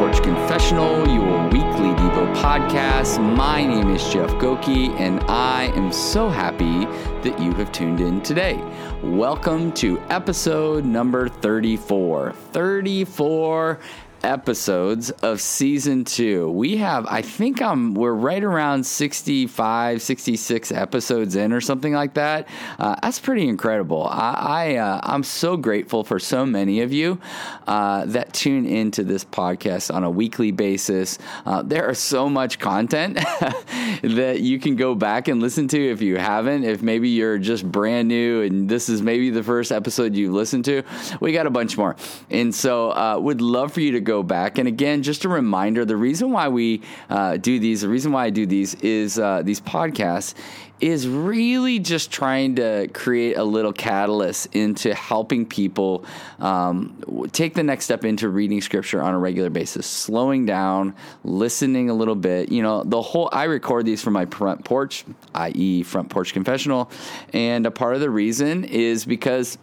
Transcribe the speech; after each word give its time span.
Porch 0.00 0.22
Confessional, 0.22 1.06
your 1.08 1.44
weekly 1.48 1.90
Devo 1.90 2.34
podcast. 2.36 3.22
My 3.36 3.62
name 3.62 3.94
is 3.94 4.02
Jeff 4.10 4.30
Goki, 4.36 4.98
and 4.98 5.20
I 5.24 5.64
am 5.76 5.92
so 5.92 6.30
happy 6.30 6.86
that 7.20 7.38
you 7.38 7.52
have 7.56 7.70
tuned 7.70 8.00
in 8.00 8.22
today. 8.22 8.58
Welcome 9.02 9.72
to 9.72 10.00
episode 10.08 10.86
number 10.86 11.28
34. 11.28 12.32
34 12.32 13.78
episodes 14.22 15.10
of 15.10 15.40
season 15.40 16.04
two. 16.04 16.50
We 16.50 16.78
have, 16.78 17.06
I 17.06 17.22
think 17.22 17.62
I'm, 17.62 17.94
we're 17.94 18.12
right 18.12 18.42
around 18.42 18.84
65, 18.84 20.02
66 20.02 20.72
episodes 20.72 21.36
in 21.36 21.52
or 21.52 21.60
something 21.60 21.92
like 21.92 22.14
that. 22.14 22.48
Uh, 22.78 22.96
that's 23.02 23.18
pretty 23.20 23.48
incredible. 23.48 24.06
I, 24.06 24.32
I 24.32 24.76
uh, 24.76 25.00
I'm 25.02 25.22
so 25.22 25.56
grateful 25.56 26.04
for 26.04 26.18
so 26.18 26.44
many 26.44 26.80
of 26.80 26.92
you 26.92 27.20
uh, 27.66 28.04
that 28.06 28.32
tune 28.32 28.66
into 28.66 29.04
this 29.04 29.24
podcast 29.24 29.94
on 29.94 30.04
a 30.04 30.10
weekly 30.10 30.50
basis. 30.50 31.18
Uh, 31.46 31.62
there 31.62 31.88
are 31.88 31.94
so 31.94 32.28
much 32.28 32.58
content 32.58 33.14
that 34.02 34.40
you 34.40 34.58
can 34.58 34.76
go 34.76 34.94
back 34.94 35.28
and 35.28 35.40
listen 35.40 35.68
to 35.68 35.90
if 35.90 36.02
you 36.02 36.16
haven't. 36.16 36.64
If 36.64 36.82
maybe 36.82 37.08
you're 37.08 37.38
just 37.38 37.70
brand 37.70 38.08
new 38.08 38.42
and 38.42 38.68
this 38.68 38.88
is 38.88 39.02
maybe 39.02 39.30
the 39.30 39.42
first 39.42 39.72
episode 39.72 40.14
you've 40.14 40.32
listened 40.32 40.64
to, 40.66 40.82
we 41.20 41.32
got 41.32 41.46
a 41.46 41.50
bunch 41.50 41.78
more. 41.78 41.96
And 42.30 42.54
so, 42.54 42.90
uh, 42.90 43.18
would 43.20 43.40
love 43.40 43.72
for 43.72 43.80
you 43.80 43.92
to 43.92 44.00
go 44.00 44.09
back. 44.22 44.58
And 44.58 44.66
again, 44.66 45.02
just 45.02 45.24
a 45.24 45.28
reminder 45.28 45.84
the 45.84 45.96
reason 45.96 46.32
why 46.32 46.48
we 46.48 46.82
uh, 47.08 47.36
do 47.36 47.58
these, 47.58 47.82
the 47.82 47.88
reason 47.88 48.12
why 48.12 48.26
I 48.26 48.30
do 48.30 48.46
these 48.46 48.74
is 48.76 49.18
uh, 49.18 49.42
these 49.42 49.60
podcasts 49.60 50.34
is 50.80 51.06
really 51.06 51.78
just 51.78 52.10
trying 52.10 52.54
to 52.56 52.88
create 52.94 53.36
a 53.36 53.44
little 53.44 53.72
catalyst 53.72 54.54
into 54.54 54.94
helping 54.94 55.44
people 55.44 56.04
um, 56.38 57.28
take 57.32 57.54
the 57.54 57.62
next 57.62 57.84
step 57.84 58.04
into 58.04 58.28
reading 58.28 58.60
scripture 58.60 59.02
on 59.02 59.12
a 59.12 59.18
regular 59.18 59.50
basis, 59.50 59.86
slowing 59.86 60.46
down, 60.46 60.94
listening 61.22 61.90
a 61.90 61.94
little 61.94 62.14
bit. 62.14 62.50
You 62.50 62.62
know, 62.62 62.82
the 62.82 63.02
whole, 63.02 63.28
I 63.32 63.44
record 63.44 63.84
these 63.84 64.02
from 64.02 64.14
my 64.14 64.26
front 64.26 64.64
porch, 64.64 65.04
i.e., 65.34 65.82
front 65.82 66.08
porch 66.08 66.32
confessional. 66.32 66.90
And 67.32 67.66
a 67.66 67.70
part 67.70 67.94
of 67.94 68.00
the 68.00 68.10
reason 68.10 68.64
is 68.64 69.04
because 69.04 69.58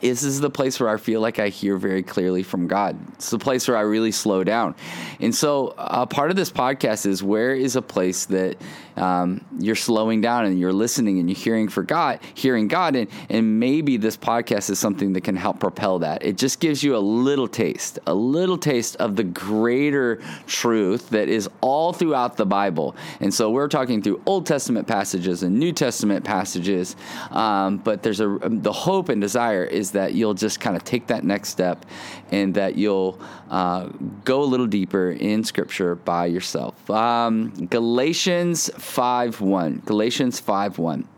this 0.00 0.22
is 0.22 0.40
the 0.40 0.50
place 0.50 0.78
where 0.78 0.88
I 0.88 0.96
feel 0.96 1.20
like 1.20 1.38
I 1.38 1.48
hear 1.48 1.76
very 1.76 2.02
clearly 2.02 2.42
from 2.42 2.66
God. 2.66 2.96
It's 3.14 3.30
the 3.30 3.38
place 3.38 3.66
where 3.66 3.76
I 3.76 3.80
really 3.80 4.12
slow 4.12 4.44
down. 4.44 4.74
And 5.20 5.34
so, 5.34 5.74
a 5.78 6.06
part 6.06 6.30
of 6.30 6.36
this 6.36 6.50
podcast 6.50 7.06
is 7.06 7.22
where 7.22 7.54
is 7.54 7.76
a 7.76 7.82
place 7.82 8.26
that 8.26 8.56
um, 8.98 9.44
you're 9.58 9.76
slowing 9.76 10.20
down 10.20 10.44
and 10.44 10.58
you're 10.58 10.72
listening 10.72 11.18
and 11.18 11.28
you're 11.28 11.38
hearing 11.38 11.68
for 11.68 11.82
God, 11.82 12.20
hearing 12.34 12.68
God, 12.68 12.96
and 12.96 13.08
and 13.30 13.60
maybe 13.60 13.96
this 13.96 14.16
podcast 14.16 14.70
is 14.70 14.78
something 14.78 15.12
that 15.12 15.22
can 15.22 15.36
help 15.36 15.60
propel 15.60 16.00
that. 16.00 16.24
It 16.24 16.36
just 16.36 16.60
gives 16.60 16.82
you 16.82 16.96
a 16.96 16.98
little 16.98 17.48
taste, 17.48 17.98
a 18.06 18.14
little 18.14 18.58
taste 18.58 18.96
of 18.96 19.16
the 19.16 19.24
greater 19.24 20.20
truth 20.46 21.10
that 21.10 21.28
is 21.28 21.48
all 21.60 21.92
throughout 21.92 22.36
the 22.36 22.46
Bible. 22.46 22.96
And 23.20 23.32
so, 23.32 23.50
we're 23.50 23.68
talking 23.68 24.02
through 24.02 24.22
Old 24.26 24.46
Testament 24.46 24.86
passages 24.86 25.42
and 25.42 25.58
New 25.58 25.72
Testament 25.72 26.24
passages, 26.24 26.96
um, 27.30 27.78
but 27.78 28.02
there's 28.02 28.20
a 28.20 28.38
the 28.42 28.72
hope 28.72 29.08
and 29.08 29.20
desire 29.20 29.64
is 29.64 29.92
that 29.92 30.14
you'll 30.14 30.34
just 30.34 30.60
kind 30.60 30.76
of 30.76 30.84
take 30.84 31.06
that 31.08 31.24
next 31.24 31.50
step 31.50 31.84
and 32.30 32.54
that 32.54 32.76
you'll 32.76 33.18
uh, 33.50 33.88
go 34.24 34.42
a 34.42 34.44
little 34.44 34.66
deeper 34.66 35.10
in 35.10 35.44
Scripture 35.44 35.94
by 35.94 36.26
yourself. 36.26 36.88
Um, 36.90 37.50
Galatians 37.66 38.70
5 38.88 39.40
1. 39.40 39.82
Galatians 39.84 40.40
5 40.40 40.78
1. 40.78 41.08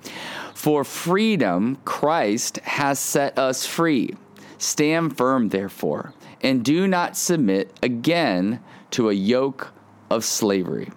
For 0.54 0.84
freedom, 0.84 1.78
Christ 1.84 2.58
has 2.58 2.98
set 2.98 3.38
us 3.38 3.64
free. 3.64 4.14
Stand 4.58 5.16
firm, 5.16 5.48
therefore, 5.48 6.12
and 6.42 6.62
do 6.64 6.86
not 6.86 7.16
submit 7.16 7.78
again 7.82 8.60
to 8.90 9.08
a 9.08 9.14
yoke 9.14 9.72
of 10.10 10.24
slavery. 10.24 10.90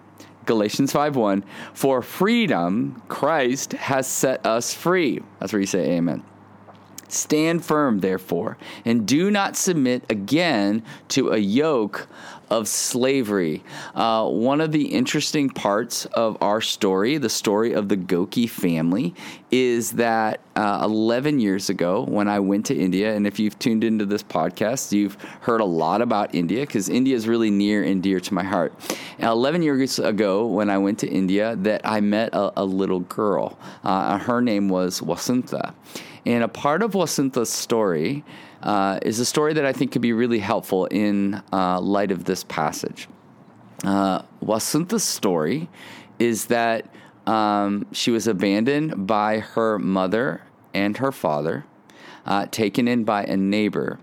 Galatians 0.44 0.92
5:1 0.92 1.42
For 1.72 2.02
freedom 2.02 3.02
Christ 3.08 3.72
has 3.72 4.06
set 4.06 4.44
us 4.44 4.74
free. 4.74 5.20
That's 5.40 5.52
where 5.52 5.60
you 5.60 5.66
say 5.66 5.92
amen. 5.92 6.22
Stand 7.14 7.64
firm, 7.64 8.00
therefore, 8.00 8.56
and 8.84 9.06
do 9.06 9.30
not 9.30 9.56
submit 9.56 10.04
again 10.10 10.82
to 11.08 11.30
a 11.30 11.38
yoke 11.38 12.08
of 12.50 12.68
slavery. 12.68 13.62
Uh, 13.94 14.28
one 14.28 14.60
of 14.60 14.70
the 14.72 14.86
interesting 14.86 15.48
parts 15.48 16.04
of 16.06 16.36
our 16.40 16.60
story, 16.60 17.16
the 17.16 17.28
story 17.28 17.72
of 17.72 17.88
the 17.88 17.96
Goki 17.96 18.48
family, 18.48 19.14
is 19.50 19.92
that 19.92 20.40
uh, 20.56 20.80
11 20.84 21.40
years 21.40 21.70
ago 21.70 22.04
when 22.04 22.28
I 22.28 22.38
went 22.40 22.66
to 22.66 22.76
India, 22.76 23.14
and 23.14 23.26
if 23.26 23.38
you've 23.38 23.58
tuned 23.58 23.82
into 23.82 24.04
this 24.04 24.22
podcast, 24.22 24.92
you've 24.92 25.16
heard 25.40 25.60
a 25.60 25.64
lot 25.64 26.02
about 26.02 26.34
India 26.34 26.60
because 26.60 26.88
India 26.88 27.16
is 27.16 27.26
really 27.26 27.50
near 27.50 27.82
and 27.82 28.02
dear 28.02 28.20
to 28.20 28.34
my 28.34 28.44
heart. 28.44 28.72
And 29.18 29.28
11 29.28 29.62
years 29.62 29.98
ago 29.98 30.46
when 30.46 30.70
I 30.70 30.78
went 30.78 30.98
to 31.00 31.08
India, 31.08 31.56
that 31.56 31.80
I 31.84 32.00
met 32.00 32.34
a, 32.34 32.60
a 32.60 32.64
little 32.64 33.00
girl. 33.00 33.58
Uh, 33.82 34.18
her 34.18 34.40
name 34.40 34.68
was 34.68 35.00
Wasantha. 35.00 35.74
And 36.26 36.42
a 36.42 36.48
part 36.48 36.82
of 36.82 36.92
Wasantha's 36.92 37.50
story 37.50 38.24
uh, 38.62 38.98
is 39.02 39.20
a 39.20 39.24
story 39.24 39.52
that 39.54 39.66
I 39.66 39.72
think 39.72 39.92
could 39.92 40.02
be 40.02 40.12
really 40.12 40.38
helpful 40.38 40.86
in 40.86 41.42
uh, 41.52 41.80
light 41.80 42.10
of 42.10 42.24
this 42.24 42.44
passage. 42.44 43.08
Uh, 43.84 44.22
story 44.98 45.68
is 46.18 46.46
that 46.46 46.86
um, 47.26 47.86
she 47.92 48.10
was 48.10 48.26
abandoned 48.26 49.06
by 49.06 49.40
her 49.40 49.78
mother 49.78 50.42
and 50.72 50.96
her 50.96 51.12
father, 51.12 51.64
uh, 52.24 52.46
taken 52.50 52.88
in 52.88 53.04
by 53.04 53.24
a 53.24 53.36
neighbor. 53.36 53.98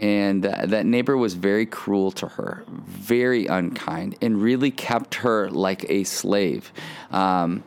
And 0.00 0.46
uh, 0.46 0.66
that 0.66 0.86
neighbor 0.86 1.16
was 1.16 1.34
very 1.34 1.66
cruel 1.66 2.10
to 2.12 2.28
her, 2.28 2.64
very 2.68 3.46
unkind, 3.46 4.16
and 4.22 4.40
really 4.40 4.70
kept 4.70 5.16
her 5.16 5.50
like 5.50 5.84
a 5.90 6.04
slave. 6.04 6.72
Um, 7.10 7.62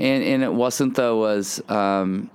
and, 0.00 0.24
and 0.24 0.42
Wasantha 0.54 1.16
was. 1.16 1.62
Um, 1.68 2.30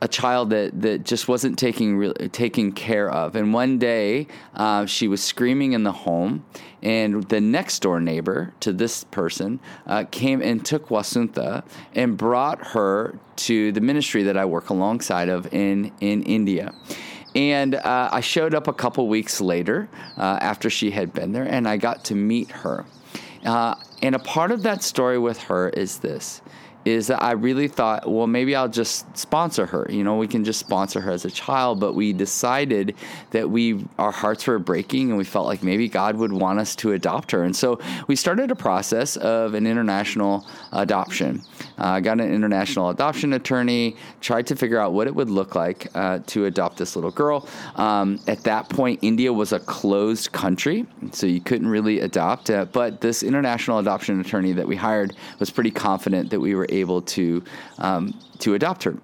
a 0.00 0.08
child 0.08 0.50
that, 0.50 0.80
that 0.82 1.04
just 1.04 1.28
wasn't 1.28 1.58
taking 1.58 1.96
re- 1.96 2.12
taken 2.32 2.72
care 2.72 3.10
of. 3.10 3.36
And 3.36 3.54
one 3.54 3.78
day, 3.78 4.26
uh, 4.54 4.86
she 4.86 5.08
was 5.08 5.22
screaming 5.22 5.72
in 5.72 5.82
the 5.82 5.92
home, 5.92 6.44
and 6.82 7.24
the 7.28 7.40
next 7.40 7.80
door 7.80 8.00
neighbor 8.00 8.52
to 8.60 8.72
this 8.72 9.04
person 9.04 9.60
uh, 9.86 10.04
came 10.10 10.42
and 10.42 10.64
took 10.64 10.88
Wasantha 10.88 11.64
and 11.94 12.16
brought 12.16 12.64
her 12.68 13.18
to 13.36 13.72
the 13.72 13.80
ministry 13.80 14.22
that 14.24 14.36
I 14.36 14.44
work 14.44 14.70
alongside 14.70 15.28
of 15.28 15.52
in 15.52 15.92
in 16.00 16.22
India. 16.22 16.72
And 17.34 17.74
uh, 17.74 18.10
I 18.12 18.20
showed 18.20 18.54
up 18.54 18.68
a 18.68 18.72
couple 18.72 19.08
weeks 19.08 19.40
later 19.40 19.88
uh, 20.16 20.38
after 20.40 20.70
she 20.70 20.90
had 20.90 21.12
been 21.12 21.32
there, 21.32 21.44
and 21.44 21.66
I 21.66 21.76
got 21.76 22.04
to 22.06 22.14
meet 22.14 22.50
her. 22.50 22.84
Uh, 23.44 23.74
and 24.02 24.14
a 24.14 24.18
part 24.18 24.50
of 24.50 24.62
that 24.62 24.82
story 24.82 25.18
with 25.18 25.38
her 25.44 25.68
is 25.70 25.98
this 25.98 26.40
is 26.84 27.06
that 27.06 27.22
I 27.22 27.32
really 27.32 27.68
thought, 27.68 28.10
well, 28.10 28.26
maybe 28.26 28.54
I'll 28.54 28.68
just 28.68 29.16
sponsor 29.16 29.66
her. 29.66 29.86
You 29.88 30.04
know, 30.04 30.16
we 30.16 30.28
can 30.28 30.44
just 30.44 30.60
sponsor 30.60 31.00
her 31.00 31.10
as 31.12 31.24
a 31.24 31.30
child. 31.30 31.80
But 31.80 31.94
we 31.94 32.12
decided 32.12 32.94
that 33.30 33.50
we 33.50 33.84
our 33.98 34.12
hearts 34.12 34.46
were 34.46 34.58
breaking, 34.58 35.08
and 35.08 35.18
we 35.18 35.24
felt 35.24 35.46
like 35.46 35.62
maybe 35.62 35.88
God 35.88 36.16
would 36.16 36.32
want 36.32 36.58
us 36.58 36.76
to 36.76 36.92
adopt 36.92 37.30
her. 37.30 37.42
And 37.42 37.54
so 37.54 37.80
we 38.06 38.16
started 38.16 38.50
a 38.50 38.56
process 38.56 39.16
of 39.16 39.54
an 39.54 39.66
international 39.66 40.46
adoption. 40.72 41.42
I 41.78 41.98
uh, 41.98 42.00
got 42.00 42.20
an 42.20 42.32
international 42.32 42.90
adoption 42.90 43.32
attorney, 43.32 43.96
tried 44.20 44.46
to 44.48 44.56
figure 44.56 44.78
out 44.78 44.92
what 44.92 45.06
it 45.06 45.14
would 45.14 45.30
look 45.30 45.54
like 45.54 45.88
uh, 45.94 46.20
to 46.26 46.46
adopt 46.46 46.76
this 46.76 46.94
little 46.96 47.10
girl. 47.10 47.48
Um, 47.76 48.20
at 48.26 48.44
that 48.44 48.68
point, 48.68 49.00
India 49.02 49.32
was 49.32 49.52
a 49.52 49.60
closed 49.60 50.32
country, 50.32 50.86
so 51.12 51.26
you 51.26 51.40
couldn't 51.40 51.68
really 51.68 52.00
adopt. 52.00 52.50
Uh, 52.50 52.64
but 52.66 53.00
this 53.00 53.22
international 53.22 53.78
adoption 53.78 54.20
attorney 54.20 54.52
that 54.52 54.66
we 54.66 54.76
hired 54.76 55.16
was 55.38 55.50
pretty 55.50 55.70
confident 55.70 56.30
that 56.30 56.40
we 56.40 56.54
were 56.54 56.66
able 56.68 57.02
to 57.02 57.42
um, 57.78 58.18
to 58.38 58.54
adopt 58.54 58.84
her. 58.84 58.96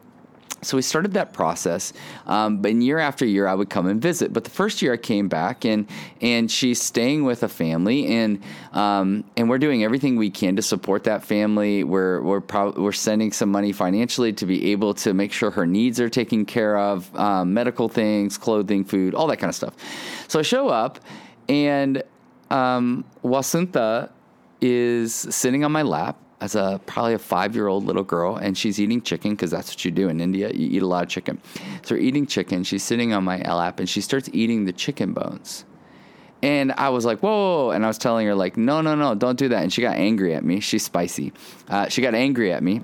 So 0.62 0.76
we 0.76 0.82
started 0.82 1.14
that 1.14 1.32
process, 1.32 1.92
um, 2.26 2.58
but 2.58 2.74
year 2.74 2.98
after 2.98 3.24
year 3.24 3.46
I 3.46 3.54
would 3.54 3.70
come 3.70 3.86
and 3.86 4.00
visit. 4.00 4.32
But 4.32 4.44
the 4.44 4.50
first 4.50 4.82
year 4.82 4.92
I 4.92 4.96
came 4.98 5.28
back 5.28 5.64
and 5.64 5.86
and 6.20 6.50
she's 6.50 6.82
staying 6.82 7.24
with 7.24 7.42
a 7.42 7.48
family 7.48 8.06
and 8.06 8.42
um, 8.72 9.24
and 9.36 9.48
we're 9.48 9.58
doing 9.58 9.84
everything 9.84 10.16
we 10.16 10.30
can 10.30 10.56
to 10.56 10.62
support 10.62 11.04
that 11.04 11.24
family. 11.24 11.82
We're 11.82 12.20
we're 12.20 12.40
pro- 12.42 12.72
we're 12.72 12.92
sending 12.92 13.32
some 13.32 13.50
money 13.50 13.72
financially 13.72 14.32
to 14.34 14.46
be 14.46 14.72
able 14.72 14.92
to 14.94 15.14
make 15.14 15.32
sure 15.32 15.50
her 15.50 15.66
needs 15.66 15.98
are 15.98 16.10
taken 16.10 16.44
care 16.44 16.76
of, 16.76 17.14
um, 17.16 17.54
medical 17.54 17.88
things, 17.88 18.36
clothing, 18.36 18.84
food, 18.84 19.14
all 19.14 19.26
that 19.28 19.38
kind 19.38 19.48
of 19.48 19.54
stuff. 19.54 19.74
So 20.28 20.38
I 20.38 20.42
show 20.42 20.68
up 20.68 21.00
and 21.48 22.02
um, 22.50 23.04
is 24.60 25.14
sitting 25.14 25.64
on 25.64 25.72
my 25.72 25.82
lap 25.82 26.16
as 26.40 26.54
a 26.54 26.80
probably 26.86 27.14
a 27.14 27.18
five 27.18 27.54
year 27.54 27.66
old 27.68 27.84
little 27.84 28.02
girl, 28.02 28.36
and 28.36 28.56
she's 28.56 28.80
eating 28.80 29.02
chicken 29.02 29.32
because 29.32 29.50
that's 29.50 29.70
what 29.72 29.84
you 29.84 29.90
do 29.90 30.08
in 30.08 30.20
India. 30.20 30.50
You 30.52 30.68
eat 30.70 30.82
a 30.82 30.86
lot 30.86 31.02
of 31.02 31.08
chicken. 31.08 31.40
So 31.82 31.94
eating 31.94 32.26
chicken. 32.26 32.64
She's 32.64 32.82
sitting 32.82 33.12
on 33.12 33.24
my 33.24 33.38
lap, 33.42 33.78
and 33.80 33.88
she 33.88 34.00
starts 34.00 34.28
eating 34.32 34.64
the 34.64 34.72
chicken 34.72 35.12
bones. 35.12 35.64
And 36.42 36.72
I 36.72 36.88
was 36.88 37.04
like, 37.04 37.20
whoa, 37.20 37.70
And 37.70 37.84
I 37.84 37.88
was 37.88 37.98
telling 37.98 38.26
her, 38.26 38.34
like, 38.34 38.56
no, 38.56 38.80
no, 38.80 38.94
no, 38.94 39.14
don't 39.14 39.38
do 39.38 39.48
that. 39.48 39.62
And 39.62 39.70
she 39.70 39.82
got 39.82 39.96
angry 39.96 40.34
at 40.34 40.42
me. 40.42 40.60
She's 40.60 40.82
spicy. 40.82 41.34
Uh, 41.68 41.88
she 41.88 42.00
got 42.00 42.14
angry 42.14 42.50
at 42.50 42.62
me. 42.62 42.80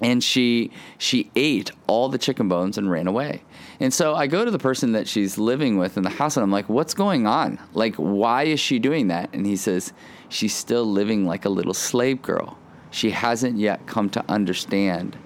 and 0.00 0.24
she 0.24 0.72
she 0.98 1.30
ate 1.36 1.70
all 1.86 2.08
the 2.08 2.18
chicken 2.18 2.48
bones 2.48 2.76
and 2.78 2.90
ran 2.90 3.06
away. 3.06 3.42
And 3.78 3.94
so 3.94 4.16
I 4.16 4.26
go 4.26 4.44
to 4.44 4.50
the 4.50 4.58
person 4.58 4.92
that 4.92 5.06
she's 5.06 5.38
living 5.38 5.78
with 5.78 5.96
in 5.96 6.02
the 6.02 6.10
house 6.10 6.36
and 6.36 6.42
I'm 6.42 6.50
like, 6.50 6.68
"What's 6.68 6.94
going 6.94 7.24
on? 7.26 7.60
Like 7.72 7.94
why 7.96 8.44
is 8.44 8.58
she 8.58 8.80
doing 8.80 9.08
that?" 9.08 9.30
And 9.32 9.46
he 9.46 9.54
says, 9.56 9.92
"She's 10.28 10.54
still 10.56 10.84
living 10.84 11.24
like 11.24 11.44
a 11.44 11.48
little 11.48 11.74
slave 11.74 12.20
girl. 12.20 12.58
She 12.92 13.10
hasn't 13.10 13.58
yet 13.58 13.86
come 13.88 14.08
to 14.10 14.24
understand 14.28 15.16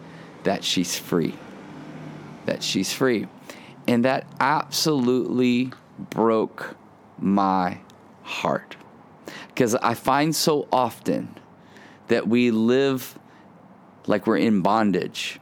that 0.44 0.64
she's 0.64 0.98
free. 0.98 1.34
That 2.46 2.62
she's 2.62 2.92
free." 2.94 3.26
And 3.86 4.04
that 4.06 4.26
absolutely 4.40 5.72
broke 6.10 6.76
my 7.18 7.78
heart. 8.22 8.76
Because 9.48 9.74
I 9.74 9.94
find 9.94 10.34
so 10.34 10.68
often 10.72 11.36
that 12.08 12.26
we 12.28 12.50
live 12.50 13.18
like 14.06 14.26
we're 14.26 14.36
in 14.38 14.60
bondage. 14.60 15.40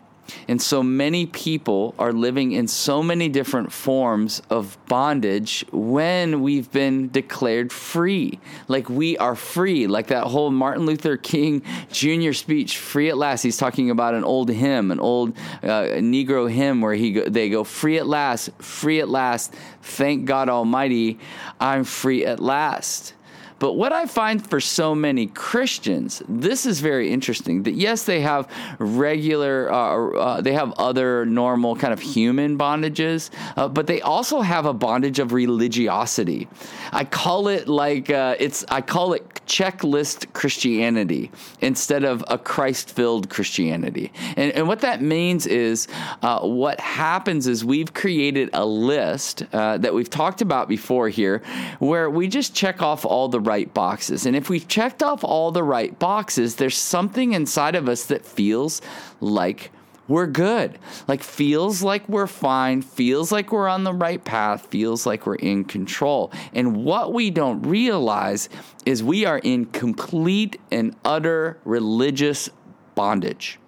And 0.49 0.61
so 0.61 0.83
many 0.83 1.27
people 1.27 1.95
are 1.99 2.13
living 2.13 2.53
in 2.53 2.69
so 2.69 3.03
many 3.03 3.29
different 3.29 3.73
forms 3.73 4.43
of 4.51 4.79
bondage 4.87 5.65
when 5.73 6.43
we've 6.43 6.71
been 6.71 7.11
declared 7.11 7.73
free. 7.73 8.39
Like 8.69 8.89
we 8.89 9.17
are 9.19 9.35
free. 9.35 9.87
Like 9.87 10.09
that 10.09 10.25
whole 10.25 10.51
Martin 10.51 10.87
Luther 10.87 11.17
King 11.17 11.63
Jr. 11.91 12.33
speech, 12.33 12.79
"Free 12.79 13.09
at 13.09 13.19
Last." 13.19 13.43
He's 13.43 13.57
talking 13.57 13.91
about 13.91 14.15
an 14.15 14.25
old 14.25 14.49
hymn, 14.49 14.91
an 14.91 15.01
old 15.01 15.37
uh, 15.63 16.01
Negro 16.01 16.51
hymn, 16.51 16.81
where 16.81 16.95
he 16.95 17.21
they 17.21 17.49
go, 17.49 17.65
"Free 17.65 17.99
at 17.99 18.07
last, 18.07 18.51
free 18.59 19.01
at 19.01 19.09
last. 19.09 19.55
Thank 19.83 20.25
God 20.25 20.49
Almighty, 20.49 21.19
I'm 21.61 21.85
free 21.85 22.25
at 22.25 22.41
last." 22.41 23.15
But 23.59 23.75
what 23.75 23.93
I 23.93 24.07
find 24.07 24.45
for 24.45 24.61
so 24.61 24.95
many 24.95 25.27
Christians, 25.27 26.23
this 26.29 26.67
is 26.67 26.81
very 26.81 27.11
interesting. 27.11 27.63
That 27.63 27.75
yes, 27.75 28.05
they 28.05 28.21
have 28.21 28.51
regular, 28.79 29.73
uh, 29.73 30.11
uh, 30.11 30.41
they 30.41 30.53
have 30.53 30.73
other 30.73 31.25
normal 31.25 31.77
kind 31.77 31.93
of 31.93 32.01
human 32.01 32.59
bondages, 32.59 33.31
uh, 33.57 33.69
but 33.69 33.87
they 33.87 34.01
also 34.03 34.41
have 34.41 34.67
a 34.67 34.75
bondage 34.75 35.19
of 35.19 35.33
religiosity. 35.33 36.49
I 36.93 37.05
call 37.05 37.49
it 37.49 37.69
like 37.69 38.11
uh, 38.11 38.37
it's. 38.39 38.65
I 38.69 38.81
call 38.81 39.13
it 39.15 39.23
checklist 39.47 40.33
Christianity 40.33 41.31
instead 41.61 42.03
of 42.03 42.25
a 42.29 42.39
Christ-filled 42.39 43.29
Christianity. 43.29 44.11
And, 44.37 44.53
and 44.53 44.67
what 44.67 44.81
that 44.81 45.03
means 45.03 45.47
is, 45.47 45.87
uh, 46.23 46.41
what 46.41 46.81
happens 46.81 47.47
is 47.47 47.65
we've 47.65 47.93
created 47.93 48.49
a 48.55 48.65
list 48.65 49.45
uh, 49.53 49.77
that 49.79 49.93
we've 49.93 50.09
talked 50.09 50.41
about 50.41 50.69
before 50.69 51.11
here, 51.11 51.43
where 51.79 52.09
we 52.09 52.27
just 52.27 52.55
check 52.55 52.81
off 52.81 53.05
all 53.05 53.29
the 53.29 53.41
right 53.45 53.73
boxes. 53.73 54.27
And 54.27 54.35
if 54.35 54.49
we've 54.49 54.67
checked 54.67 55.03
off 55.03 55.23
all 55.23 55.53
the 55.53 55.63
right 55.63 55.97
boxes, 55.99 56.57
there's 56.57 56.77
something 56.77 57.33
inside 57.33 57.75
of 57.75 57.89
us 57.89 58.07
that 58.07 58.25
feels 58.25 58.81
like 59.21 59.71
we're 60.07 60.27
good. 60.27 60.79
Like 61.09 61.23
feels 61.23 61.83
like 61.83 62.07
we're 62.09 62.27
fine, 62.27 62.83
feels 62.83 63.33
like 63.33 63.53
we're 63.53 63.69
on 63.69 63.85
the 63.85 63.95
right 63.95 64.23
path, 64.23 64.67
feels 64.67 65.07
like 65.07 65.27
we're 65.27 65.37
in 65.37 65.65
control. 65.65 66.31
And 66.53 66.85
what 66.85 67.13
we 67.13 67.31
don't 67.31 67.63
realize 67.63 68.49
is 68.85 69.03
we 69.03 69.25
are 69.25 69.39
in 69.39 69.67
complete 69.67 70.61
and 70.71 70.95
utter 71.05 71.59
religious 71.65 72.51
bondage. 72.95 73.59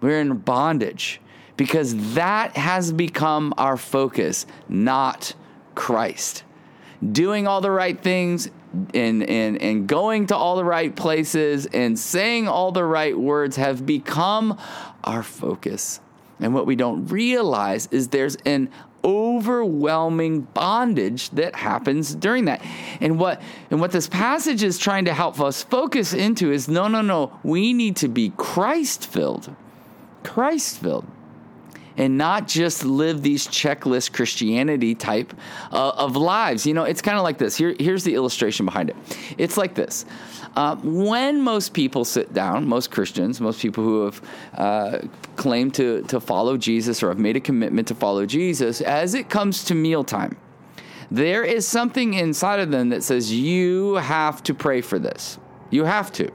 We're 0.00 0.20
in 0.20 0.38
bondage 0.38 1.20
because 1.56 2.14
that 2.14 2.56
has 2.56 2.92
become 2.92 3.54
our 3.56 3.76
focus, 3.76 4.46
not 4.68 5.34
Christ 5.74 6.42
doing 7.12 7.46
all 7.46 7.60
the 7.60 7.70
right 7.70 8.00
things 8.00 8.50
and, 8.94 9.22
and, 9.22 9.60
and 9.60 9.86
going 9.86 10.26
to 10.26 10.36
all 10.36 10.56
the 10.56 10.64
right 10.64 10.94
places 10.94 11.66
and 11.66 11.98
saying 11.98 12.48
all 12.48 12.72
the 12.72 12.84
right 12.84 13.18
words 13.18 13.56
have 13.56 13.86
become 13.86 14.58
our 15.04 15.22
focus. 15.22 16.00
And 16.40 16.52
what 16.52 16.66
we 16.66 16.76
don't 16.76 17.06
realize 17.06 17.88
is 17.90 18.08
there's 18.08 18.36
an 18.44 18.70
overwhelming 19.04 20.42
bondage 20.42 21.30
that 21.30 21.54
happens 21.54 22.14
during 22.14 22.46
that. 22.46 22.60
And 23.00 23.18
what 23.18 23.40
and 23.70 23.80
what 23.80 23.92
this 23.92 24.08
passage 24.08 24.62
is 24.62 24.78
trying 24.78 25.04
to 25.04 25.14
help 25.14 25.40
us 25.40 25.62
focus 25.62 26.12
into 26.12 26.50
is 26.50 26.68
no 26.68 26.88
no 26.88 27.00
no, 27.00 27.38
we 27.42 27.72
need 27.72 27.96
to 27.96 28.08
be 28.08 28.32
Christ 28.36 29.06
filled. 29.06 29.54
Christ 30.24 30.80
filled 30.80 31.06
and 31.96 32.18
not 32.18 32.46
just 32.46 32.84
live 32.84 33.22
these 33.22 33.46
checklist 33.46 34.12
Christianity 34.12 34.94
type 34.94 35.32
uh, 35.72 35.92
of 35.96 36.16
lives. 36.16 36.66
You 36.66 36.74
know, 36.74 36.84
it's 36.84 37.02
kind 37.02 37.16
of 37.16 37.24
like 37.24 37.38
this. 37.38 37.56
Here, 37.56 37.74
here's 37.78 38.04
the 38.04 38.14
illustration 38.14 38.66
behind 38.66 38.90
it. 38.90 38.96
It's 39.38 39.56
like 39.56 39.74
this. 39.74 40.04
Uh, 40.54 40.76
when 40.76 41.42
most 41.42 41.74
people 41.74 42.04
sit 42.04 42.32
down, 42.32 42.66
most 42.66 42.90
Christians, 42.90 43.40
most 43.40 43.60
people 43.60 43.84
who 43.84 44.04
have 44.04 44.22
uh, 44.54 44.98
claimed 45.36 45.74
to, 45.74 46.02
to 46.04 46.18
follow 46.18 46.56
Jesus 46.56 47.02
or 47.02 47.08
have 47.08 47.18
made 47.18 47.36
a 47.36 47.40
commitment 47.40 47.88
to 47.88 47.94
follow 47.94 48.24
Jesus, 48.24 48.80
as 48.80 49.14
it 49.14 49.28
comes 49.28 49.64
to 49.64 49.74
mealtime, 49.74 50.36
there 51.10 51.44
is 51.44 51.66
something 51.66 52.14
inside 52.14 52.60
of 52.60 52.70
them 52.70 52.88
that 52.88 53.02
says, 53.02 53.32
You 53.32 53.94
have 53.94 54.42
to 54.44 54.54
pray 54.54 54.80
for 54.80 54.98
this. 54.98 55.38
You 55.70 55.84
have 55.84 56.10
to. 56.12 56.32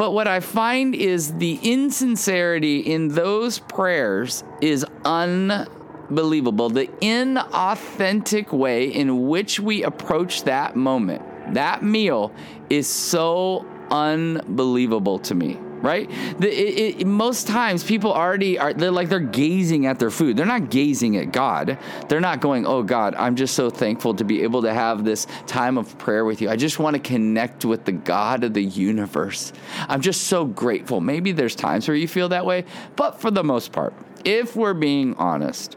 But 0.00 0.12
what 0.12 0.26
I 0.26 0.40
find 0.40 0.94
is 0.94 1.34
the 1.34 1.60
insincerity 1.62 2.78
in 2.78 3.08
those 3.08 3.58
prayers 3.58 4.42
is 4.62 4.86
unbelievable. 5.04 6.70
The 6.70 6.86
inauthentic 7.02 8.50
way 8.50 8.86
in 8.86 9.28
which 9.28 9.60
we 9.60 9.82
approach 9.82 10.44
that 10.44 10.74
moment, 10.74 11.52
that 11.52 11.82
meal, 11.82 12.32
is 12.70 12.88
so 12.88 13.66
unbelievable 13.90 15.18
to 15.18 15.34
me 15.34 15.58
right? 15.82 16.10
The, 16.38 16.48
it, 16.48 17.00
it, 17.00 17.06
most 17.06 17.46
times 17.46 17.82
people 17.84 18.12
already 18.12 18.58
are 18.58 18.72
they're 18.72 18.90
like 18.90 19.08
they're 19.08 19.20
gazing 19.20 19.86
at 19.86 19.98
their 19.98 20.10
food. 20.10 20.36
They're 20.36 20.46
not 20.46 20.70
gazing 20.70 21.16
at 21.16 21.32
God. 21.32 21.78
They're 22.08 22.20
not 22.20 22.40
going, 22.40 22.66
"Oh 22.66 22.82
God, 22.82 23.14
I'm 23.14 23.36
just 23.36 23.54
so 23.54 23.70
thankful 23.70 24.14
to 24.14 24.24
be 24.24 24.42
able 24.42 24.62
to 24.62 24.72
have 24.72 25.04
this 25.04 25.26
time 25.46 25.78
of 25.78 25.96
prayer 25.98 26.24
with 26.24 26.40
you. 26.40 26.50
I 26.50 26.56
just 26.56 26.78
want 26.78 26.94
to 26.94 27.00
connect 27.00 27.64
with 27.64 27.84
the 27.84 27.92
God 27.92 28.44
of 28.44 28.54
the 28.54 28.62
universe. 28.62 29.52
I'm 29.88 30.00
just 30.00 30.24
so 30.24 30.44
grateful." 30.44 31.00
Maybe 31.00 31.32
there's 31.32 31.54
times 31.54 31.88
where 31.88 31.96
you 31.96 32.08
feel 32.08 32.28
that 32.30 32.46
way, 32.46 32.64
but 32.96 33.20
for 33.20 33.30
the 33.30 33.44
most 33.44 33.72
part, 33.72 33.94
if 34.24 34.56
we're 34.56 34.74
being 34.74 35.14
honest, 35.14 35.76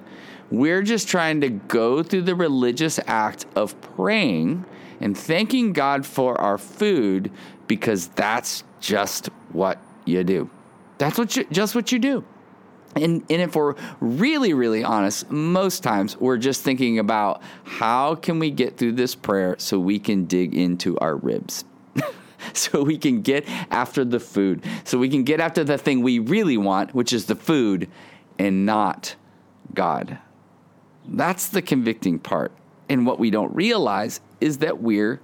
we're 0.51 0.83
just 0.83 1.07
trying 1.07 1.41
to 1.41 1.49
go 1.49 2.03
through 2.03 2.23
the 2.23 2.35
religious 2.35 2.99
act 3.07 3.45
of 3.55 3.79
praying 3.95 4.65
and 4.99 5.17
thanking 5.17 5.73
God 5.73 6.05
for 6.05 6.39
our 6.39 6.57
food 6.57 7.31
because 7.67 8.07
that's 8.09 8.63
just 8.79 9.27
what 9.51 9.79
you 10.05 10.23
do. 10.23 10.49
That's 10.97 11.17
what 11.17 11.35
you, 11.35 11.45
just 11.51 11.75
what 11.75 11.91
you 11.91 11.99
do. 11.99 12.23
And, 12.95 13.23
and 13.29 13.41
if 13.41 13.55
we're 13.55 13.75
really, 13.99 14.53
really 14.53 14.83
honest, 14.83 15.29
most 15.31 15.81
times 15.81 16.17
we're 16.17 16.37
just 16.37 16.61
thinking 16.61 16.99
about 16.99 17.41
how 17.63 18.15
can 18.15 18.39
we 18.39 18.51
get 18.51 18.77
through 18.77 18.93
this 18.93 19.15
prayer 19.15 19.55
so 19.57 19.79
we 19.79 19.99
can 19.99 20.25
dig 20.25 20.55
into 20.55 20.97
our 20.99 21.15
ribs. 21.15 21.65
so 22.53 22.83
we 22.83 22.97
can 22.97 23.21
get 23.21 23.47
after 23.71 24.05
the 24.05 24.19
food. 24.19 24.63
So 24.83 24.99
we 24.99 25.09
can 25.09 25.23
get 25.23 25.39
after 25.39 25.63
the 25.63 25.77
thing 25.77 26.01
we 26.01 26.19
really 26.19 26.57
want, 26.57 26.93
which 26.93 27.13
is 27.13 27.25
the 27.25 27.35
food 27.35 27.89
and 28.37 28.65
not 28.65 29.15
God. 29.73 30.19
That's 31.07 31.49
the 31.49 31.61
convicting 31.61 32.19
part. 32.19 32.51
And 32.89 33.05
what 33.07 33.17
we 33.17 33.31
don't 33.31 33.53
realize 33.55 34.21
is 34.39 34.59
that 34.59 34.81
we're 34.81 35.19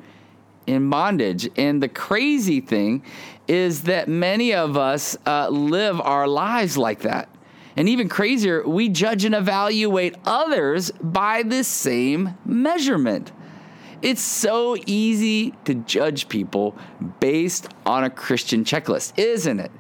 in 0.70 0.90
bondage. 0.90 1.50
And 1.58 1.82
the 1.82 1.90
crazy 1.90 2.62
thing 2.62 3.04
is 3.48 3.84
that 3.84 4.08
many 4.08 4.54
of 4.54 4.78
us 4.78 5.18
uh, 5.26 5.50
live 5.50 6.00
our 6.00 6.28
lives 6.28 6.78
like 6.78 7.02
that. 7.02 7.28
And 7.76 7.90
even 7.90 8.10
crazier, 8.10 8.68
we 8.68 8.90
judge 8.90 9.26
and 9.26 9.34
evaluate 9.34 10.16
others 10.26 10.92
by 11.02 11.44
the 11.44 11.64
same 11.64 12.38
measurement. 12.46 13.32
It's 14.02 14.22
so 14.22 14.78
easy 14.86 15.54
to 15.66 15.76
judge 15.76 16.30
people 16.30 16.78
based 17.20 17.70
on 17.86 18.04
a 18.04 18.10
Christian 18.10 18.64
checklist, 18.64 19.18
isn't 19.18 19.60
it? 19.60 19.72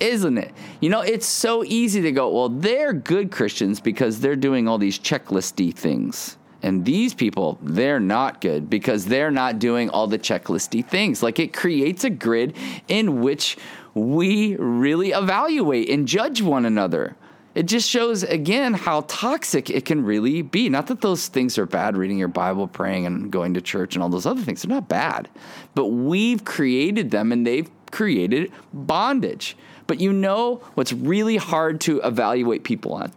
Isn't 0.00 0.38
it? 0.38 0.52
You 0.80 0.90
know, 0.90 1.00
it's 1.00 1.26
so 1.26 1.64
easy 1.64 2.02
to 2.02 2.12
go, 2.12 2.28
well, 2.30 2.48
they're 2.48 2.92
good 2.92 3.30
Christians 3.30 3.80
because 3.80 4.20
they're 4.20 4.36
doing 4.36 4.66
all 4.66 4.78
these 4.78 4.98
checklisty 4.98 5.72
things. 5.72 6.36
And 6.64 6.82
these 6.86 7.12
people, 7.12 7.58
they're 7.60 8.00
not 8.00 8.40
good 8.40 8.70
because 8.70 9.04
they're 9.04 9.30
not 9.30 9.58
doing 9.58 9.90
all 9.90 10.06
the 10.06 10.18
checklisty 10.18 10.82
things. 10.82 11.22
Like 11.22 11.38
it 11.38 11.52
creates 11.52 12.04
a 12.04 12.10
grid 12.10 12.56
in 12.88 13.20
which 13.20 13.58
we 13.92 14.56
really 14.56 15.10
evaluate 15.10 15.90
and 15.90 16.08
judge 16.08 16.40
one 16.40 16.64
another. 16.64 17.16
It 17.54 17.64
just 17.64 17.86
shows 17.86 18.22
again 18.22 18.72
how 18.72 19.02
toxic 19.02 19.68
it 19.68 19.84
can 19.84 20.06
really 20.06 20.40
be. 20.40 20.70
Not 20.70 20.86
that 20.86 21.02
those 21.02 21.28
things 21.28 21.58
are 21.58 21.66
bad, 21.66 21.98
reading 21.98 22.16
your 22.16 22.28
Bible, 22.28 22.66
praying, 22.66 23.04
and 23.04 23.30
going 23.30 23.52
to 23.52 23.60
church 23.60 23.94
and 23.94 24.02
all 24.02 24.08
those 24.08 24.24
other 24.24 24.40
things. 24.40 24.62
They're 24.62 24.74
not 24.74 24.88
bad. 24.88 25.28
But 25.74 25.88
we've 25.88 26.46
created 26.46 27.10
them 27.10 27.30
and 27.30 27.46
they've 27.46 27.70
created 27.90 28.50
bondage. 28.72 29.54
But 29.86 30.00
you 30.00 30.14
know 30.14 30.62
what's 30.76 30.94
really 30.94 31.36
hard 31.36 31.82
to 31.82 32.00
evaluate 32.00 32.64
people 32.64 32.94
on? 32.94 33.12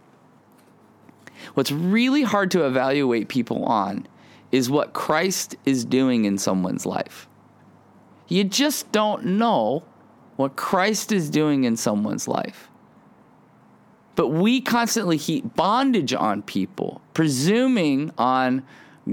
What's 1.54 1.72
really 1.72 2.22
hard 2.22 2.50
to 2.52 2.66
evaluate 2.66 3.28
people 3.28 3.64
on 3.64 4.06
is 4.50 4.70
what 4.70 4.92
Christ 4.92 5.56
is 5.64 5.84
doing 5.84 6.24
in 6.24 6.38
someone's 6.38 6.86
life. 6.86 7.28
You 8.28 8.44
just 8.44 8.90
don't 8.92 9.24
know 9.24 9.82
what 10.36 10.56
Christ 10.56 11.12
is 11.12 11.30
doing 11.30 11.64
in 11.64 11.76
someone's 11.76 12.28
life. 12.28 12.70
But 14.14 14.28
we 14.28 14.60
constantly 14.60 15.16
heap 15.16 15.54
bondage 15.54 16.12
on 16.12 16.42
people, 16.42 17.00
presuming 17.14 18.12
on 18.18 18.64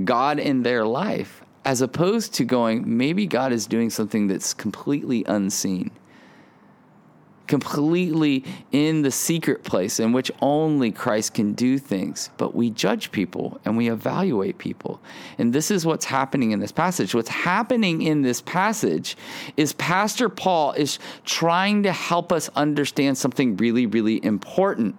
God 0.04 0.40
in 0.40 0.64
their 0.64 0.86
life, 0.86 1.44
as 1.64 1.82
opposed 1.82 2.34
to 2.36 2.44
going, 2.44 2.98
maybe 2.98 3.26
God 3.26 3.52
is 3.52 3.68
doing 3.68 3.90
something 3.90 4.28
that's 4.28 4.54
completely 4.54 5.24
unseen 5.28 5.92
completely 7.48 8.44
in 8.72 9.02
the 9.02 9.12
secret 9.12 9.64
place 9.64 10.00
in 10.00 10.14
which 10.14 10.32
only 10.42 10.92
Christ 10.92 11.34
can 11.34 11.54
do 11.54 11.78
things. 11.78 12.30
But 12.38 12.56
we 12.56 12.70
judge 12.70 13.12
people 13.12 13.60
and 13.66 13.78
we 13.78 13.90
evaluate 13.90 14.58
people. 14.58 15.00
And 15.38 15.54
this 15.54 15.72
is 15.72 15.86
what's 15.86 16.06
happening 16.06 16.52
in 16.52 16.60
this 16.60 16.72
passage. 16.72 17.14
What's 17.14 17.30
happening 17.30 18.02
in 18.02 18.22
this 18.22 18.42
passage 18.42 19.18
is 19.58 19.74
Pastor 19.74 20.30
Paul 20.30 20.74
is 20.74 21.00
trying 21.24 21.84
to 21.84 21.92
help 21.92 22.32
us 22.32 22.50
understand 22.56 23.18
something 23.18 23.58
really, 23.58 23.86
really 23.86 24.24
important 24.24 24.96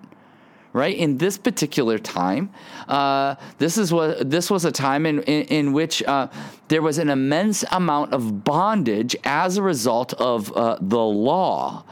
right? 0.77 0.95
In 0.95 1.17
this 1.17 1.39
particular 1.39 1.99
time, 1.99 2.51
uh, 2.87 3.37
this 3.57 3.79
is 3.79 3.95
what 3.95 4.31
this 4.31 4.51
was 4.51 4.67
a 4.67 4.71
time 4.71 5.07
in 5.07 5.23
in, 5.23 5.43
in 5.47 5.73
which 5.73 6.03
uh, 6.03 6.29
there 6.69 6.83
was 6.83 6.99
an 6.99 7.09
immense 7.09 7.65
amount 7.73 8.13
of 8.13 8.45
bondage 8.45 9.17
as 9.25 9.57
a 9.57 9.63
result 9.63 10.13
of 10.15 10.55
uh, 10.55 10.77
the 10.83 10.99
law. 10.99 11.83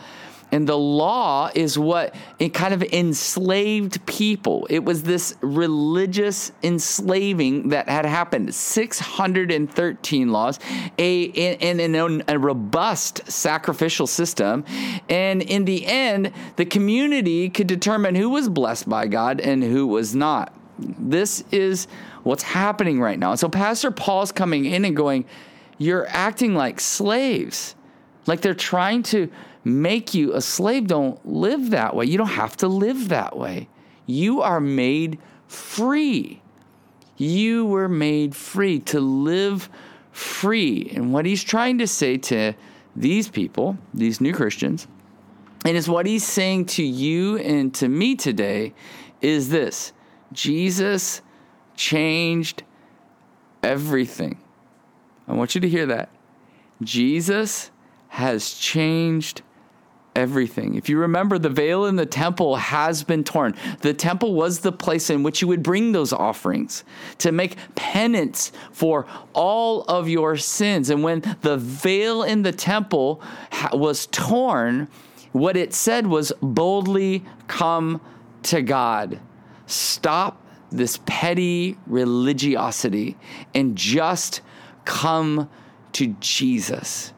And 0.54 0.68
the 0.68 0.78
law 0.78 1.50
is 1.52 1.76
what 1.76 2.14
it 2.38 2.54
kind 2.54 2.72
of 2.72 2.80
enslaved 2.80 4.06
people. 4.06 4.68
It 4.70 4.84
was 4.84 5.02
this 5.02 5.34
religious 5.40 6.52
enslaving 6.62 7.70
that 7.70 7.88
had 7.88 8.06
happened. 8.06 8.54
613 8.54 10.30
laws, 10.30 10.60
a, 10.96 11.56
and, 11.58 12.24
a 12.28 12.38
robust 12.38 13.28
sacrificial 13.28 14.06
system. 14.06 14.64
And 15.08 15.42
in 15.42 15.64
the 15.64 15.84
end, 15.86 16.32
the 16.54 16.66
community 16.66 17.50
could 17.50 17.66
determine 17.66 18.14
who 18.14 18.30
was 18.30 18.48
blessed 18.48 18.88
by 18.88 19.08
God 19.08 19.40
and 19.40 19.60
who 19.60 19.88
was 19.88 20.14
not. 20.14 20.54
This 20.78 21.42
is 21.50 21.88
what's 22.22 22.44
happening 22.44 23.00
right 23.00 23.18
now. 23.18 23.34
So 23.34 23.48
Pastor 23.48 23.90
Paul's 23.90 24.30
coming 24.30 24.66
in 24.66 24.84
and 24.84 24.96
going, 24.96 25.24
You're 25.78 26.06
acting 26.06 26.54
like 26.54 26.78
slaves. 26.78 27.74
Like 28.26 28.40
they're 28.40 28.54
trying 28.54 29.02
to 29.04 29.30
make 29.64 30.14
you 30.14 30.34
a 30.34 30.40
slave. 30.40 30.86
Don't 30.86 31.24
live 31.26 31.70
that 31.70 31.96
way. 31.96 32.04
You 32.04 32.18
don't 32.18 32.26
have 32.28 32.56
to 32.58 32.68
live 32.68 33.08
that 33.08 33.36
way. 33.36 33.68
You 34.06 34.42
are 34.42 34.60
made 34.60 35.18
free. 35.48 36.42
You 37.16 37.64
were 37.66 37.88
made 37.88 38.36
free 38.36 38.80
to 38.80 39.00
live 39.00 39.68
free. 40.12 40.90
And 40.94 41.12
what 41.12 41.26
he's 41.26 41.42
trying 41.42 41.78
to 41.78 41.86
say 41.86 42.16
to 42.18 42.52
these 42.94 43.28
people, 43.28 43.78
these 43.92 44.20
new 44.20 44.32
Christians, 44.32 44.86
and 45.64 45.76
is 45.76 45.88
what 45.88 46.06
he's 46.06 46.24
saying 46.24 46.66
to 46.66 46.82
you 46.82 47.38
and 47.38 47.74
to 47.74 47.88
me 47.88 48.14
today 48.14 48.74
is 49.22 49.48
this 49.48 49.92
Jesus 50.32 51.22
changed 51.74 52.62
everything. 53.62 54.38
I 55.26 55.32
want 55.32 55.54
you 55.54 55.60
to 55.62 55.68
hear 55.68 55.86
that. 55.86 56.10
Jesus 56.82 57.70
has 58.08 58.52
changed 58.52 59.42
everything. 60.14 60.74
If 60.74 60.88
you 60.88 60.98
remember, 60.98 61.38
the 61.38 61.48
veil 61.48 61.86
in 61.86 61.96
the 61.96 62.06
temple 62.06 62.56
has 62.56 63.02
been 63.02 63.24
torn. 63.24 63.54
The 63.80 63.94
temple 63.94 64.34
was 64.34 64.60
the 64.60 64.72
place 64.72 65.10
in 65.10 65.22
which 65.22 65.42
you 65.42 65.48
would 65.48 65.62
bring 65.62 65.92
those 65.92 66.12
offerings 66.12 66.84
to 67.18 67.32
make 67.32 67.56
penance 67.74 68.52
for 68.72 69.06
all 69.32 69.82
of 69.82 70.08
your 70.08 70.36
sins. 70.36 70.90
And 70.90 71.02
when 71.02 71.22
the 71.42 71.56
veil 71.56 72.22
in 72.22 72.42
the 72.42 72.52
temple 72.52 73.20
was 73.72 74.06
torn, 74.06 74.88
what 75.32 75.56
it 75.56 75.74
said 75.74 76.06
was 76.06 76.32
boldly 76.40 77.24
come 77.48 78.00
to 78.44 78.62
God. 78.62 79.18
Stop 79.66 80.40
this 80.70 81.00
petty 81.06 81.76
religiosity 81.86 83.16
and 83.54 83.76
just 83.76 84.42
come 84.84 85.48
to 85.92 86.08
Jesus. 86.20 87.12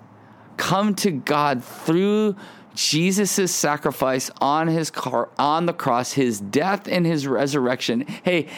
Come 0.56 0.94
to 0.96 1.10
God 1.10 1.62
through 1.64 2.36
Jesus' 2.76 3.52
sacrifice 3.52 4.30
on 4.40 4.68
his 4.68 4.90
car, 4.90 5.30
on 5.38 5.66
the 5.66 5.72
cross, 5.72 6.12
his 6.12 6.40
death 6.40 6.86
and 6.86 7.04
his 7.04 7.26
resurrection. 7.26 8.02
Hey, 8.22 8.48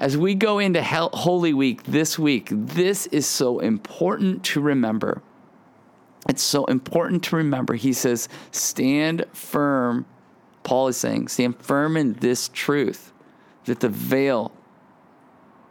as 0.00 0.16
we 0.16 0.34
go 0.34 0.58
into 0.58 0.82
Holy 0.82 1.54
Week 1.54 1.84
this 1.84 2.18
week, 2.18 2.48
this 2.50 3.06
is 3.06 3.26
so 3.26 3.60
important 3.60 4.42
to 4.44 4.60
remember. 4.60 5.22
It's 6.28 6.42
so 6.42 6.64
important 6.64 7.22
to 7.24 7.36
remember. 7.36 7.74
He 7.74 7.92
says, 7.92 8.28
stand 8.50 9.24
firm. 9.32 10.06
Paul 10.62 10.88
is 10.88 10.96
saying, 10.96 11.28
stand 11.28 11.60
firm 11.62 11.96
in 11.96 12.14
this 12.14 12.48
truth 12.48 13.12
that 13.64 13.80
the 13.80 13.88
veil 13.88 14.52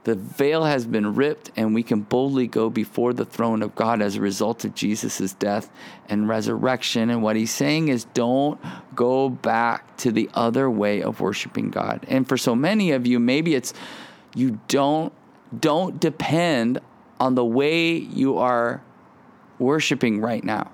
the 0.07 0.15
veil 0.15 0.63
has 0.63 0.85
been 0.85 1.15
ripped, 1.15 1.51
and 1.57 1.75
we 1.75 1.83
can 1.83 1.99
boldly 1.99 2.47
go 2.47 2.69
before 2.69 3.11
the 3.11 3.25
throne 3.25 3.61
of 3.61 3.75
God 3.75 4.01
as 4.01 4.15
a 4.15 4.21
result 4.21 4.63
of 4.63 4.73
Jesus' 4.73 5.33
death 5.33 5.69
and 6.07 6.29
resurrection. 6.29 7.09
And 7.09 7.21
what 7.21 7.35
he's 7.35 7.51
saying 7.51 7.89
is, 7.89 8.05
don't 8.13 8.57
go 8.95 9.27
back 9.27 9.97
to 9.97 10.13
the 10.13 10.29
other 10.33 10.69
way 10.69 11.03
of 11.03 11.19
worshiping 11.19 11.71
God. 11.71 12.05
And 12.07 12.25
for 12.25 12.37
so 12.37 12.55
many 12.55 12.91
of 12.91 13.05
you, 13.05 13.19
maybe 13.19 13.53
it's 13.53 13.73
you 14.33 14.61
don't 14.69 15.11
don't 15.59 15.99
depend 15.99 16.79
on 17.19 17.35
the 17.35 17.43
way 17.43 17.97
you 17.97 18.37
are 18.37 18.81
worshiping 19.59 20.21
right 20.21 20.43
now. 20.45 20.71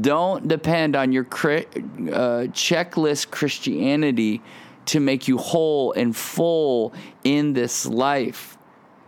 Don't 0.00 0.48
depend 0.48 0.96
on 0.96 1.12
your 1.12 1.24
uh, 1.24 2.48
checklist 2.54 3.30
Christianity 3.30 4.40
to 4.86 5.00
make 5.00 5.28
you 5.28 5.38
whole 5.38 5.92
and 5.92 6.16
full 6.16 6.92
in 7.22 7.52
this 7.52 7.86
life. 7.86 8.56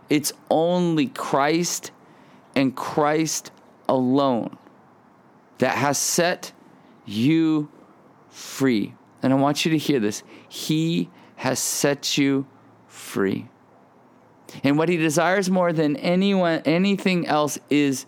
It's 0.09 0.33
only 0.49 1.07
Christ 1.07 1.91
and 2.55 2.75
Christ 2.75 3.51
alone 3.87 4.57
that 5.59 5.75
has 5.75 5.97
set 5.97 6.51
you 7.05 7.69
free. 8.29 8.93
And 9.21 9.33
I 9.33 9.35
want 9.35 9.65
you 9.65 9.71
to 9.71 9.77
hear 9.77 9.99
this. 9.99 10.23
He 10.47 11.09
has 11.35 11.59
set 11.59 12.17
you 12.17 12.45
free. 12.87 13.47
And 14.63 14.77
what 14.77 14.89
he 14.89 14.97
desires 14.97 15.49
more 15.49 15.73
than 15.73 15.97
anyone 15.97 16.61
anything 16.65 17.27
else 17.27 17.59
is 17.69 18.05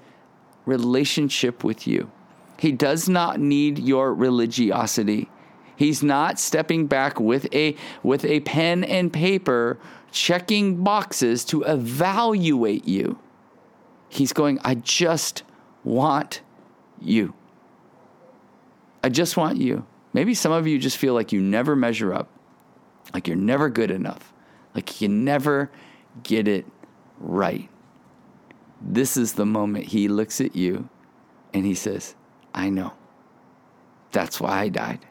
relationship 0.66 1.64
with 1.64 1.88
you. 1.88 2.12
He 2.58 2.72
does 2.72 3.10
not 3.10 3.40
need 3.40 3.80
your 3.80 4.14
religiosity. 4.14 5.30
He's 5.80 6.04
not 6.04 6.40
stepping 6.40 6.88
back 6.88 7.22
with 7.22 7.48
a 7.56 7.74
with 8.04 8.26
a 8.26 8.42
pen 8.42 8.84
and 8.84 9.14
paper 9.14 9.80
checking 10.12 10.84
boxes 10.84 11.46
to 11.46 11.64
evaluate 11.64 12.86
you. 12.86 13.18
He's 14.10 14.34
going, 14.34 14.60
I 14.66 14.76
just 14.76 15.44
want 15.86 16.42
you. 17.00 17.34
I 19.02 19.08
just 19.08 19.38
want 19.38 19.58
you. 19.58 19.86
Maybe 20.12 20.34
some 20.34 20.52
of 20.52 20.68
you 20.68 20.80
just 20.80 20.98
feel 20.98 21.14
like 21.14 21.32
you 21.32 21.40
never 21.40 21.78
measure 21.78 22.14
up, 22.14 22.28
like 23.14 23.26
you're 23.30 23.38
never 23.38 23.70
good 23.70 23.90
enough, 23.90 24.34
like 24.76 25.00
you 25.00 25.08
never 25.08 25.72
get 26.24 26.46
it 26.46 26.66
right. 27.22 27.70
This 28.82 29.16
is 29.16 29.32
the 29.32 29.46
moment 29.46 29.86
he 29.86 30.10
looks 30.10 30.42
at 30.42 30.58
you 30.58 30.90
and 31.54 31.66
he 31.66 31.74
says, 31.74 32.16
I 32.54 32.70
know. 32.70 32.92
That's 34.12 34.42
why 34.42 34.60
I 34.60 34.68
died 34.68 35.06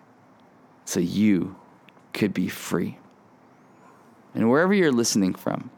so 0.89 1.01
you 1.01 1.55
could 2.15 2.33
be 2.33 2.49
free. 2.49 2.97
And 4.35 4.49
wherever 4.49 4.73
you're 4.73 4.91
listening 4.91 5.35
from 5.35 5.71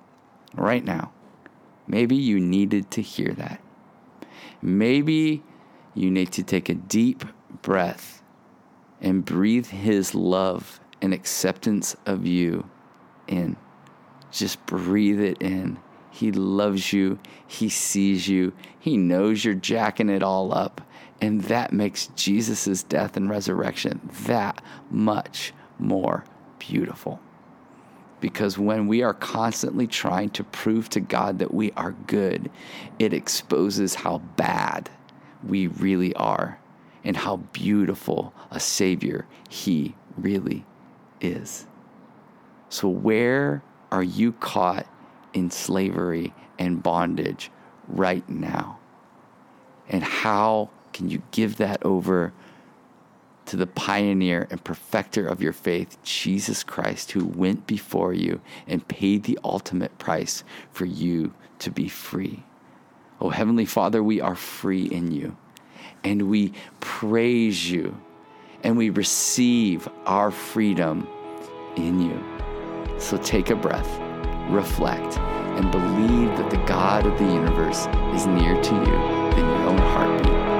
right 0.55 0.85
now, 0.85 1.11
maybe 1.89 2.15
you 2.15 2.39
needed 2.39 2.93
to 2.93 3.03
hear 3.03 3.33
that. 3.33 3.61
Maybe 4.63 5.43
you 5.97 6.13
need 6.13 6.31
to 6.31 6.45
take 6.45 6.69
a 6.69 6.75
deep 6.75 7.25
breath 7.61 8.23
and 9.01 9.25
breathe 9.25 9.67
His 9.67 10.15
love 10.15 10.79
and 11.03 11.13
acceptance 11.13 11.97
of 12.07 12.25
you 12.25 12.71
in. 13.27 13.57
Just 14.31 14.65
breathe 14.65 15.21
it 15.21 15.43
in. 15.43 15.81
He 16.13 16.31
loves 16.31 16.93
you. 16.93 17.19
He 17.49 17.69
sees 17.69 18.29
you. 18.29 18.53
He 18.79 18.97
knows 18.97 19.45
you're 19.45 19.55
jacking 19.55 20.09
it 20.09 20.23
all 20.23 20.55
up. 20.55 20.81
And 21.21 21.43
that 21.43 21.73
makes 21.73 22.09
Jesus' 22.17 22.83
death 22.83 23.17
and 23.17 23.29
resurrection 23.29 24.01
that 24.25 24.63
much 24.91 25.53
more 25.79 26.25
beautiful. 26.59 27.21
Because 28.21 28.59
when 28.59 28.87
we 28.87 29.03
are 29.03 29.15
constantly 29.15 29.87
trying 29.87 30.31
to 30.31 30.45
prove 30.45 30.89
to 30.91 31.01
God 31.01 31.39
that 31.39 31.53
we 31.53 31.73
are 31.73 31.93
good, 32.07 32.51
it 32.99 33.13
exposes 33.13 33.95
how 33.95 34.19
bad 34.37 34.91
we 35.47 35.67
really 35.69 36.15
are 36.15 36.59
and 37.03 37.17
how 37.17 37.37
beautiful 37.37 38.35
a 38.51 38.61
Savior 38.61 39.27
He 39.49 39.95
really 40.19 40.67
is. 41.21 41.67
So, 42.69 42.89
where 42.89 43.63
are 43.91 44.03
you 44.03 44.33
caught 44.33 44.87
in 45.33 45.51
slavery 45.51 46.35
and 46.59 46.83
bondage 46.83 47.51
right 47.89 48.29
now? 48.29 48.79
And 49.89 50.05
how 50.05 50.71
Can 50.93 51.09
you 51.09 51.23
give 51.31 51.57
that 51.57 51.85
over 51.85 52.33
to 53.47 53.57
the 53.57 53.67
pioneer 53.67 54.47
and 54.51 54.63
perfecter 54.63 55.27
of 55.27 55.43
your 55.43 55.53
faith, 55.53 56.01
Jesus 56.05 56.63
Christ, 56.63 57.11
who 57.13 57.25
went 57.25 57.67
before 57.67 58.13
you 58.13 58.41
and 58.69 58.87
paid 58.87 59.25
the 59.25 59.39
ultimate 59.43 59.99
price 59.99 60.45
for 60.71 60.85
you 60.85 61.35
to 61.59 61.71
be 61.71 61.89
free? 61.89 62.45
Oh, 63.21 63.31
Heavenly 63.31 63.65
Father, 63.65 64.03
we 64.03 64.21
are 64.21 64.37
free 64.37 64.85
in 64.85 65.11
you, 65.11 65.37
and 66.05 66.31
we 66.31 66.53
praise 66.79 67.71
you, 67.71 68.01
and 68.63 68.77
we 68.77 68.91
receive 68.91 69.89
our 70.07 70.31
freedom 70.31 71.09
in 71.77 72.01
you. 72.01 72.99
So 72.99 73.17
take 73.17 73.51
a 73.51 73.57
breath, 73.57 73.99
reflect, 74.49 75.19
and 75.19 75.71
believe 75.73 76.37
that 76.39 76.51
the 76.51 76.65
God 76.67 77.05
of 77.05 77.19
the 77.19 77.25
universe 77.25 77.87
is 78.15 78.27
near 78.27 78.61
to 78.63 78.75
you 78.75 79.31
than 79.35 79.45
your 79.45 79.69
own 79.69 79.79
heartbeat. 79.79 80.60